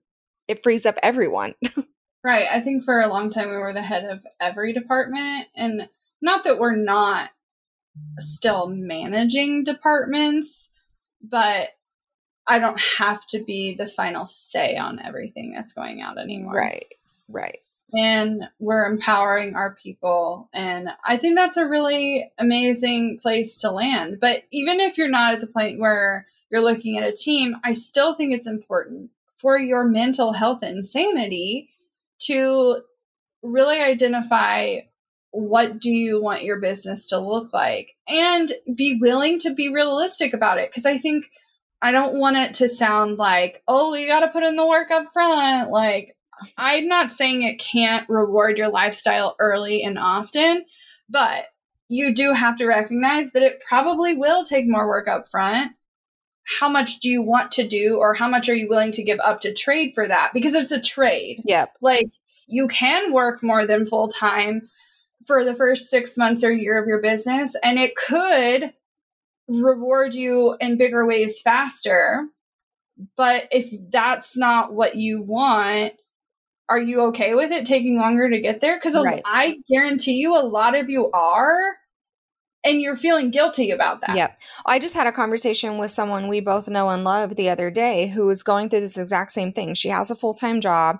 [0.47, 1.53] it frees up everyone.
[2.23, 2.47] right.
[2.49, 5.47] I think for a long time we were the head of every department.
[5.53, 5.89] And
[6.21, 7.29] not that we're not
[8.19, 10.69] still managing departments,
[11.21, 11.67] but
[12.47, 16.55] I don't have to be the final say on everything that's going out anymore.
[16.55, 16.87] Right.
[17.27, 17.59] Right
[17.93, 20.49] and we're empowering our people.
[20.53, 24.17] And I think that's a really amazing place to land.
[24.19, 27.73] But even if you're not at the point where you're looking at a team, I
[27.73, 31.69] still think it's important for your mental health and sanity
[32.19, 32.81] to
[33.43, 34.79] really identify
[35.31, 40.33] what do you want your business to look like and be willing to be realistic
[40.33, 41.29] about it because i think
[41.81, 44.89] i don't want it to sound like oh you got to put in the work
[44.89, 46.16] up front like
[46.57, 50.65] I'm not saying it can't reward your lifestyle early and often,
[51.09, 51.45] but
[51.87, 55.71] you do have to recognize that it probably will take more work up front.
[56.59, 59.19] How much do you want to do, or how much are you willing to give
[59.19, 60.31] up to trade for that?
[60.33, 61.41] Because it's a trade.
[61.45, 61.73] Yep.
[61.81, 62.09] Like
[62.47, 64.69] you can work more than full time
[65.25, 68.73] for the first six months or year of your business, and it could
[69.47, 72.25] reward you in bigger ways faster.
[73.15, 75.93] But if that's not what you want,
[76.69, 78.77] are you okay with it taking longer to get there?
[78.77, 79.21] Because right.
[79.25, 81.77] I guarantee you a lot of you are.
[82.63, 84.17] And you're feeling guilty about that.
[84.17, 84.39] Yep.
[84.65, 88.07] I just had a conversation with someone we both know and love the other day
[88.07, 89.73] who is going through this exact same thing.
[89.73, 90.99] She has a full time job,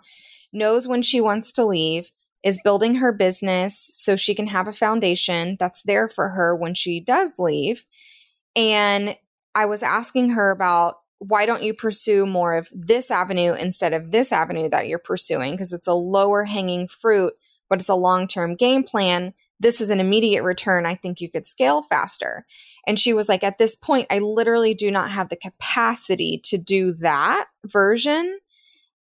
[0.54, 4.74] knows when she wants to leave, is building her business so she can have a
[4.74, 7.86] foundation that's there for her when she does leave.
[8.56, 9.18] And
[9.54, 14.12] I was asking her about why don't you pursue more of this avenue instead of
[14.12, 15.54] this avenue that you're pursuing?
[15.54, 17.34] Because it's a lower hanging fruit,
[17.70, 19.34] but it's a long term game plan.
[19.60, 20.86] This is an immediate return.
[20.86, 22.46] I think you could scale faster.
[22.86, 26.58] And she was like, at this point, I literally do not have the capacity to
[26.58, 28.38] do that version.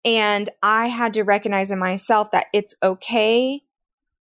[0.05, 3.63] And I had to recognize in myself that it's okay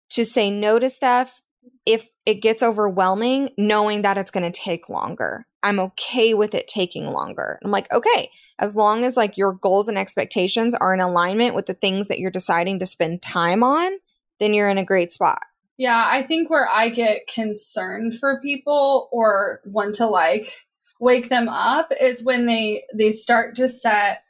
[0.10, 1.42] to say no to stuff
[1.86, 5.46] if it gets overwhelming, knowing that it's going to take longer.
[5.66, 7.60] I'm okay with it taking longer.
[7.64, 11.66] I'm like, okay, as long as like your goals and expectations are in alignment with
[11.66, 13.92] the things that you're deciding to spend time on,
[14.40, 15.42] then you're in a great spot.
[15.78, 20.54] Yeah, I think where I get concerned for people or want to like
[21.00, 24.22] wake them up is when they they start to set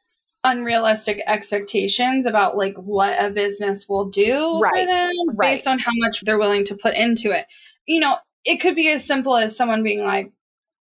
[0.46, 4.72] unrealistic expectations about like what a business will do right.
[4.72, 5.52] for them right.
[5.52, 7.46] based on how much they're willing to put into it.
[7.86, 8.16] You know,
[8.46, 10.32] it could be as simple as someone being like,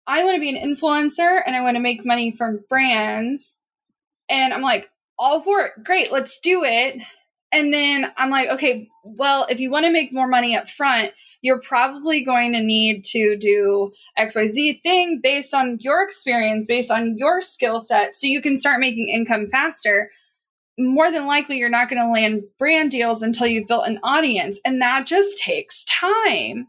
[0.08, 3.58] I want to be an influencer and I want to make money from brands.
[4.30, 5.72] And I'm like, all for it.
[5.84, 7.02] Great, let's do it.
[7.52, 11.12] And then I'm like, okay, well, if you want to make more money up front,
[11.42, 17.18] you're probably going to need to do XYZ thing based on your experience, based on
[17.18, 20.12] your skill set, so you can start making income faster.
[20.78, 24.60] More than likely, you're not going to land brand deals until you've built an audience.
[24.64, 26.68] And that just takes time.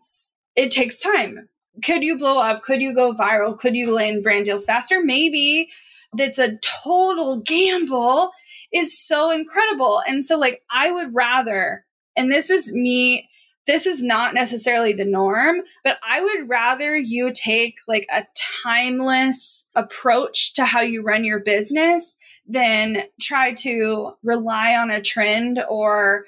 [0.56, 1.48] It takes time.
[1.84, 2.62] Could you blow up?
[2.62, 3.58] Could you go viral?
[3.58, 5.02] Could you land brand deals faster?
[5.02, 5.68] Maybe.
[6.14, 8.30] That's a total gamble
[8.72, 10.02] is so incredible.
[10.06, 11.84] And so, like, I would rather,
[12.16, 13.28] and this is me,
[13.66, 18.26] this is not necessarily the norm, but I would rather you take like a
[18.64, 25.62] timeless approach to how you run your business than try to rely on a trend
[25.68, 26.26] or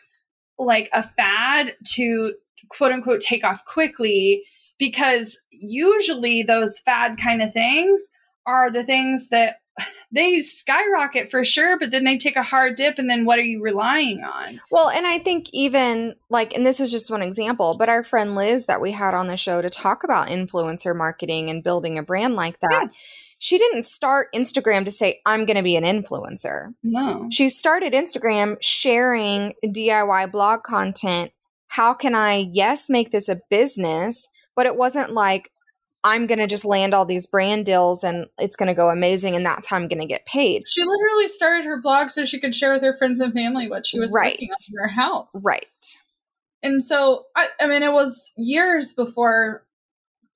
[0.59, 2.35] like a fad to
[2.69, 4.45] quote unquote take off quickly
[4.79, 8.03] because usually those fad kind of things
[8.47, 9.57] are the things that
[10.13, 13.43] they skyrocket for sure, but then they take a hard dip, and then what are
[13.43, 14.61] you relying on?
[14.71, 18.35] Well, and I think even like, and this is just one example, but our friend
[18.35, 22.03] Liz that we had on the show to talk about influencer marketing and building a
[22.03, 22.71] brand like that.
[22.71, 22.89] Yeah.
[23.41, 26.73] She didn't start Instagram to say, I'm going to be an influencer.
[26.83, 27.29] No.
[27.31, 31.33] She started Instagram sharing DIY blog content.
[31.67, 34.29] How can I, yes, make this a business?
[34.57, 35.51] But it wasn't like,
[36.05, 39.35] I'm going to just land all these brand deals and it's going to go amazing
[39.35, 40.65] and that's how I'm going to get paid.
[40.69, 43.87] She literally started her blog so she could share with her friends and family what
[43.87, 44.33] she was right.
[44.35, 45.43] working on in her house.
[45.43, 45.67] Right.
[46.63, 49.67] And so, I, I mean, it was years before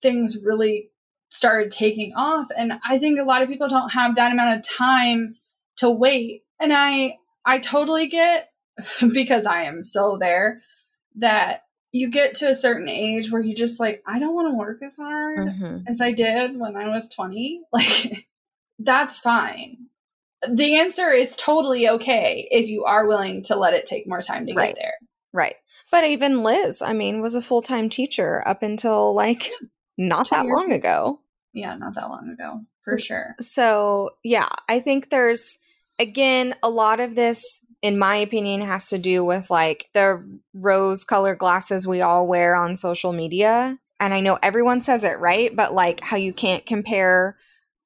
[0.00, 0.90] things really
[1.30, 2.48] started taking off.
[2.56, 5.36] And I think a lot of people don't have that amount of time
[5.76, 6.44] to wait.
[6.58, 8.50] And I, I totally get
[9.12, 10.62] because I am so there
[11.16, 11.62] that
[11.92, 14.82] you get to a certain age where you just like, I don't want to work
[14.82, 15.78] as hard mm-hmm.
[15.86, 17.62] as I did when I was 20.
[17.72, 18.26] Like,
[18.78, 19.86] that's fine.
[20.48, 24.46] The answer is totally okay if you are willing to let it take more time
[24.46, 24.68] to right.
[24.68, 24.94] get there.
[25.32, 25.56] Right.
[25.90, 29.50] But even Liz, I mean, was a full time teacher up until like
[29.96, 31.20] not that long ago.
[31.52, 33.34] Yeah, not that long ago, for sure.
[33.40, 35.58] So, yeah, I think there's,
[35.98, 40.24] again, a lot of this in my opinion, has to do with like the
[40.54, 43.78] rose colored glasses we all wear on social media.
[44.00, 45.54] And I know everyone says it, right?
[45.54, 47.36] But like how you can't compare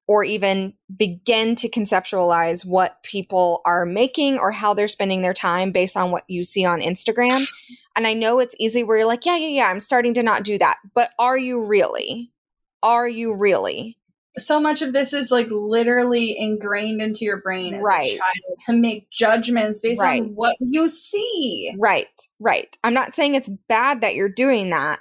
[0.07, 5.71] or even begin to conceptualize what people are making or how they're spending their time
[5.71, 7.45] based on what you see on Instagram.
[7.95, 10.43] And I know it's easy where you're like, yeah, yeah, yeah, I'm starting to not
[10.43, 10.77] do that.
[10.95, 12.31] But are you really?
[12.81, 13.99] Are you really?
[14.37, 18.13] So much of this is like literally ingrained into your brain as right.
[18.13, 20.21] a child to make judgments based right.
[20.21, 21.73] on what you see.
[21.77, 22.07] Right,
[22.39, 22.75] right.
[22.83, 24.99] I'm not saying it's bad that you're doing that,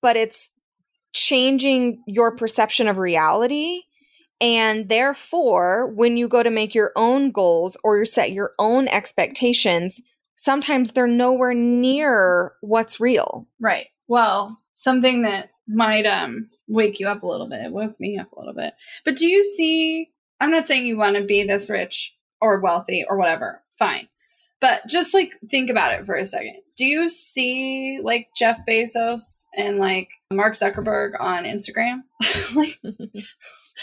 [0.00, 0.50] but it's
[1.12, 3.82] changing your perception of reality.
[4.40, 8.88] And therefore, when you go to make your own goals or you set your own
[8.88, 10.00] expectations,
[10.36, 13.46] sometimes they're nowhere near what's real.
[13.60, 13.86] Right.
[14.08, 17.60] Well, something that might um wake you up a little bit.
[17.60, 18.74] It woke me up a little bit.
[19.04, 20.10] But do you see?
[20.40, 23.62] I'm not saying you want to be this rich or wealthy or whatever.
[23.78, 24.08] Fine.
[24.60, 26.56] But just like think about it for a second.
[26.76, 32.02] Do you see like Jeff Bezos and like Mark Zuckerberg on Instagram?
[32.54, 32.78] like,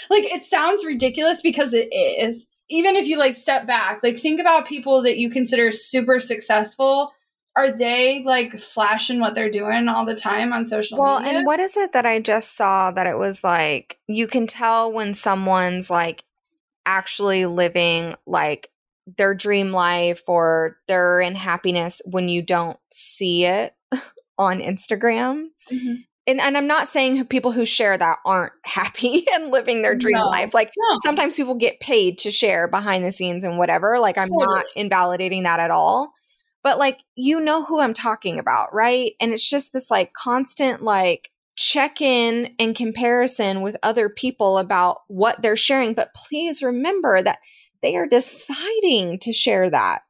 [0.09, 2.47] like it sounds ridiculous because it is.
[2.69, 7.11] Even if you like step back, like think about people that you consider super successful
[7.55, 11.31] are they like flashing what they're doing all the time on social well, media?
[11.31, 14.47] Well, and what is it that I just saw that it was like you can
[14.47, 16.23] tell when someone's like
[16.85, 18.69] actually living like
[19.17, 23.75] their dream life or they're in happiness when you don't see it
[24.37, 25.47] on Instagram.
[25.69, 25.95] Mm-hmm.
[26.27, 30.17] And, and I'm not saying people who share that aren't happy and living their dream
[30.17, 30.27] no.
[30.27, 30.53] life.
[30.53, 30.99] Like no.
[31.03, 33.99] sometimes people get paid to share behind the scenes and whatever.
[33.99, 34.45] Like I'm totally.
[34.45, 36.13] not invalidating that at all
[36.63, 39.13] but like you know who I'm talking about, right?
[39.19, 44.99] And it's just this like constant like check in and comparison with other people about
[45.07, 45.93] what they're sharing.
[45.93, 47.39] But please remember that
[47.81, 50.01] they are deciding to share that.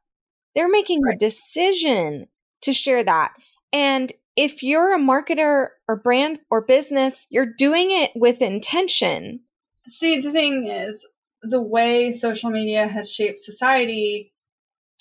[0.54, 1.14] They're making right.
[1.14, 2.28] a decision
[2.62, 3.32] to share that.
[3.72, 9.40] And if you're a marketer or brand or business, you're doing it with intention.
[9.88, 11.06] See, the thing is,
[11.42, 14.31] the way social media has shaped society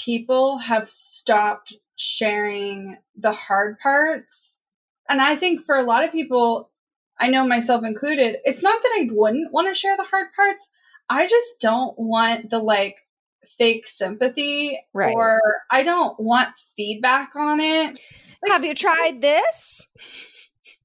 [0.05, 4.61] people have stopped sharing the hard parts.
[5.09, 6.71] And I think for a lot of people,
[7.19, 10.69] I know myself included, it's not that I wouldn't want to share the hard parts.
[11.09, 12.95] I just don't want the like
[13.57, 15.13] fake sympathy right.
[15.13, 15.39] or
[15.69, 17.99] I don't want feedback on it.
[18.41, 19.87] Like, Have you tried this?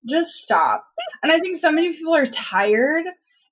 [0.08, 0.86] just stop.
[1.22, 3.04] And I think so many people are tired.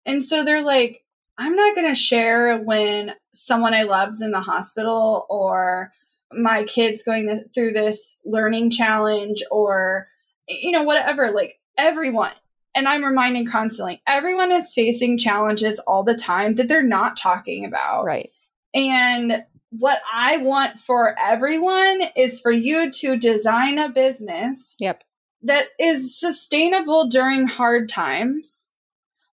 [0.06, 1.03] And so they're like,
[1.38, 5.92] I'm not going to share when someone I love's in the hospital or
[6.32, 10.08] my kids going through this learning challenge or,
[10.48, 11.30] you know, whatever.
[11.30, 12.32] Like everyone.
[12.76, 17.64] And I'm reminding constantly, everyone is facing challenges all the time that they're not talking
[17.64, 18.04] about.
[18.04, 18.30] Right.
[18.74, 25.04] And what I want for everyone is for you to design a business Yep.
[25.42, 28.68] that is sustainable during hard times,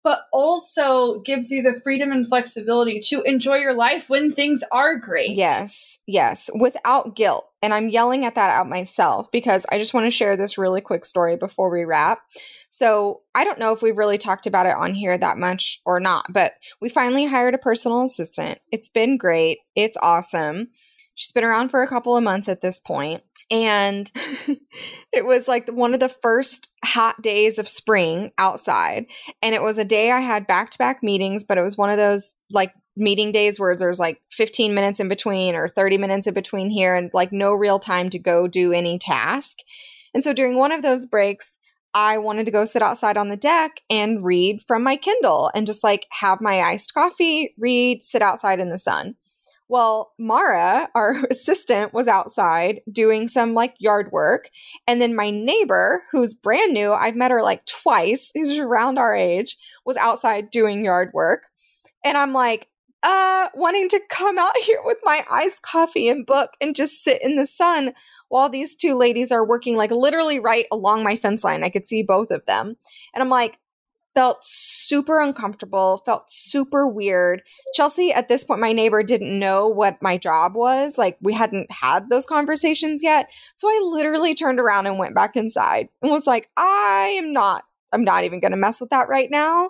[0.08, 4.98] but also gives you the freedom and flexibility to enjoy your life when things are
[4.98, 5.32] great.
[5.32, 7.46] Yes, yes, without guilt.
[7.62, 10.80] And I'm yelling at that out myself because I just want to share this really
[10.80, 12.22] quick story before we wrap.
[12.70, 16.00] So, I don't know if we've really talked about it on here that much or
[16.00, 18.60] not, but we finally hired a personal assistant.
[18.72, 19.60] It's been great.
[19.76, 20.70] It's awesome.
[21.16, 24.12] She's been around for a couple of months at this point, And
[25.14, 29.06] it was like one of the first hot days of spring outside.
[29.42, 31.90] And it was a day I had back to back meetings, but it was one
[31.90, 36.28] of those like meeting days where there's like 15 minutes in between or 30 minutes
[36.28, 39.58] in between here and like no real time to go do any task.
[40.14, 41.60] And so during one of those breaks,
[41.94, 45.66] I wanted to go sit outside on the deck and read from my Kindle and
[45.66, 49.16] just like have my iced coffee, read, sit outside in the sun.
[49.70, 54.50] Well, Mara, our assistant, was outside doing some like yard work.
[54.88, 59.16] And then my neighbor, who's brand new, I've met her like twice, who's around our
[59.16, 61.44] age, was outside doing yard work.
[62.04, 62.68] And I'm like,
[63.04, 67.22] uh, wanting to come out here with my iced coffee and book and just sit
[67.22, 67.94] in the sun
[68.30, 71.64] while these two ladies are working like literally right along my fence line.
[71.64, 72.76] I could see both of them.
[73.14, 73.58] And I'm like,
[74.18, 77.44] felt super uncomfortable, felt super weird.
[77.76, 80.98] Chelsea, at this point, my neighbor didn't know what my job was.
[80.98, 83.30] Like, we hadn't had those conversations yet.
[83.54, 87.66] So I literally turned around and went back inside and was like, I am not,
[87.94, 89.70] I'm not even going to mess with that right now.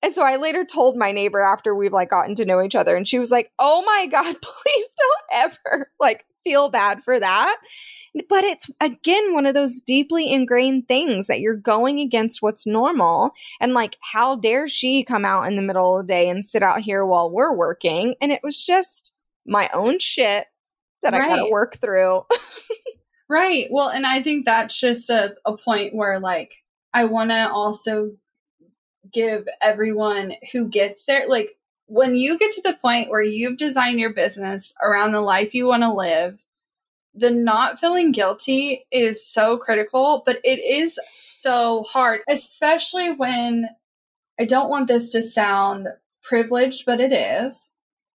[0.00, 2.96] And so I later told my neighbor after we've like gotten to know each other,
[2.96, 7.56] and she was like, Oh my God, please don't ever like feel bad for that.
[8.28, 13.30] But it's again one of those deeply ingrained things that you're going against what's normal.
[13.60, 16.62] And like, how dare she come out in the middle of the day and sit
[16.62, 18.14] out here while we're working?
[18.20, 19.12] And it was just
[19.46, 20.46] my own shit
[21.02, 21.22] that right.
[21.22, 22.22] I got to work through.
[23.28, 23.66] right.
[23.70, 26.54] Well, and I think that's just a, a point where like,
[26.94, 28.12] I want to also
[29.12, 31.56] give everyone who gets there, like,
[31.92, 35.66] when you get to the point where you've designed your business around the life you
[35.66, 36.42] want to live
[37.14, 43.68] the not feeling guilty is so critical, but it is so hard, especially when
[44.40, 45.88] I don't want this to sound
[46.22, 47.72] privileged, but it is.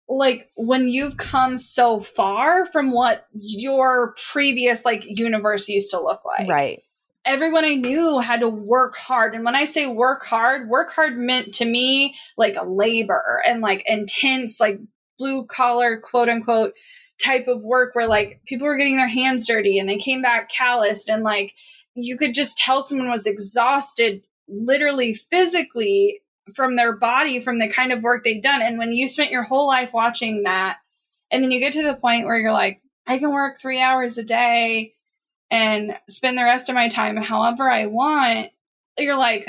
[0.09, 6.25] Like when you've come so far from what your previous like universe used to look
[6.25, 6.49] like.
[6.49, 6.81] Right.
[7.27, 9.35] Everyone I knew had to work hard.
[9.35, 13.83] And when I say work hard, work hard meant to me like labor and like
[13.85, 14.79] intense, like
[15.19, 16.73] blue collar, quote unquote,
[17.21, 20.49] type of work where like people were getting their hands dirty and they came back
[20.49, 21.53] calloused and like
[21.95, 26.21] you could just tell someone was exhausted literally physically
[26.53, 29.43] from their body from the kind of work they'd done and when you spent your
[29.43, 30.77] whole life watching that
[31.31, 34.17] and then you get to the point where you're like I can work 3 hours
[34.17, 34.93] a day
[35.49, 38.49] and spend the rest of my time however I want
[38.97, 39.47] you're like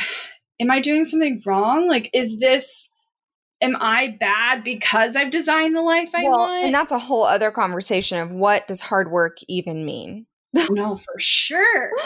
[0.60, 2.90] am I doing something wrong like is this
[3.60, 6.66] am I bad because I've designed the life I well, want?
[6.66, 10.26] And that's a whole other conversation of what does hard work even mean?
[10.56, 11.92] Oh, no, for sure.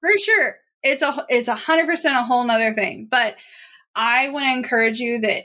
[0.00, 0.56] For sure.
[0.82, 3.08] It's a it's a hundred percent a whole nother thing.
[3.10, 3.36] But
[3.94, 5.44] I want to encourage you that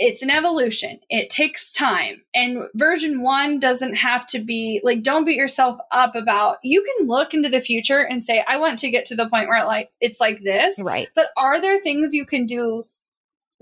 [0.00, 0.98] it's an evolution.
[1.10, 2.22] It takes time.
[2.34, 7.06] And version one doesn't have to be like, don't beat yourself up about, you can
[7.06, 9.66] look into the future and say, I want to get to the point where it
[9.66, 10.80] like, it's like this.
[10.80, 11.08] Right.
[11.14, 12.84] But are there things you can do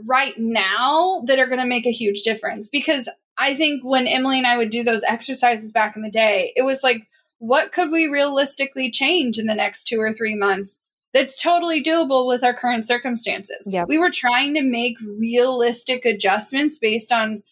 [0.07, 4.39] right now that are going to make a huge difference because I think when Emylee
[4.39, 7.09] and I would do those exercises back in the day, it was like,
[7.39, 10.83] what could we realistically change in the next two or three months
[11.19, 13.67] that's totally doable with our current circumstances?
[13.69, 13.89] Yep.
[13.89, 17.43] We were trying to make realistic adjustments based on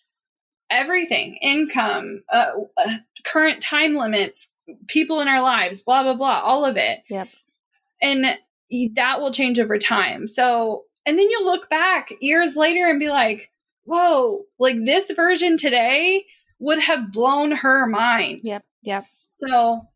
[0.70, 4.52] everything income, uh, uh, current time limits,
[4.86, 7.00] people in our lives, blah, blah, blah, all of it.
[7.10, 7.28] Yep.
[8.00, 8.38] And
[8.94, 10.28] that will change over time.
[10.28, 13.50] So and then you look back years later and be like,
[13.84, 16.24] whoa, like this version today
[16.58, 18.40] would have blown her mind.
[18.44, 18.64] Yep.
[18.82, 19.06] Yep.
[19.28, 19.86] So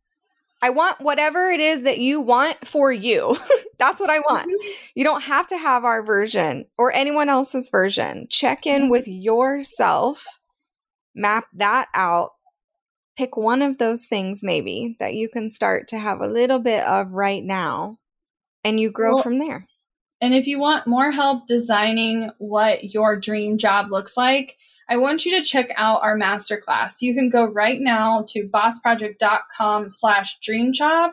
[0.62, 3.36] I want whatever it is that you want for you.
[3.78, 4.46] That's what I want.
[4.46, 4.68] Mm-hmm.
[4.94, 8.26] You don't have to have our version or anyone else's version.
[8.28, 8.90] Check in mm-hmm.
[8.90, 10.24] with yourself,
[11.14, 12.32] map that out,
[13.16, 16.84] pick one of those things maybe that you can start to have a little bit
[16.84, 17.98] of right now
[18.64, 19.66] and you grow well, from there.
[20.20, 24.58] And if you want more help designing what your dream job looks like,
[24.90, 27.00] I want you to check out our masterclass.
[27.00, 31.12] You can go right now to bossproject.com slash dream job.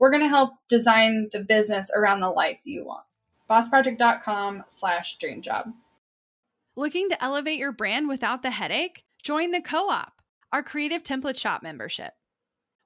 [0.00, 3.04] We're going to help design the business around the life you want.
[3.48, 5.70] bossproject.com slash dream job.
[6.74, 9.04] Looking to elevate your brand without the headache?
[9.22, 12.14] Join the co-op, our creative template shop membership.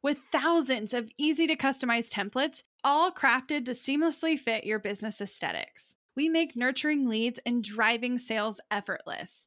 [0.03, 5.97] With thousands of easy to customize templates, all crafted to seamlessly fit your business aesthetics.
[6.15, 9.47] We make nurturing leads and driving sales effortless.